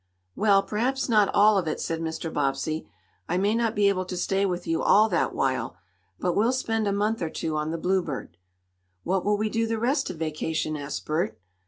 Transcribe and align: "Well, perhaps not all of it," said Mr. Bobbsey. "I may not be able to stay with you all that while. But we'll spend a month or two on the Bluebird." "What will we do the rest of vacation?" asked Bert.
"Well, 0.35 0.63
perhaps 0.63 1.07
not 1.09 1.29
all 1.31 1.59
of 1.59 1.67
it," 1.67 1.79
said 1.79 2.01
Mr. 2.01 2.33
Bobbsey. 2.33 2.89
"I 3.29 3.37
may 3.37 3.53
not 3.53 3.75
be 3.75 3.87
able 3.87 4.05
to 4.05 4.17
stay 4.17 4.47
with 4.47 4.65
you 4.65 4.81
all 4.81 5.07
that 5.09 5.31
while. 5.35 5.77
But 6.19 6.35
we'll 6.35 6.53
spend 6.53 6.87
a 6.87 6.91
month 6.91 7.21
or 7.21 7.29
two 7.29 7.55
on 7.55 7.69
the 7.69 7.77
Bluebird." 7.77 8.35
"What 9.03 9.23
will 9.23 9.37
we 9.37 9.47
do 9.47 9.67
the 9.67 9.77
rest 9.77 10.09
of 10.09 10.17
vacation?" 10.17 10.75
asked 10.75 11.05
Bert. 11.05 11.39